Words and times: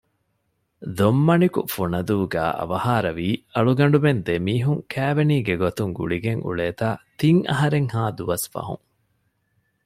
ދޮންމަނިކު 0.97 1.61
ފުނަދޫގައި 1.73 2.53
އަވަހާރަވީ 2.59 3.27
އަޅުގަނޑުމެން 3.53 4.21
ދެ 4.27 4.35
މީހުން 4.45 4.81
ކައިވެނީގެ 4.91 5.53
ގޮތުން 5.63 5.91
ގުޅިގެން 5.97 6.41
އުޅޭތާ 6.45 6.87
ތިން 7.19 7.41
އަހަރެއްހާ 7.49 8.01
ދުވަސް 8.17 8.47
ފަހުން 8.53 8.85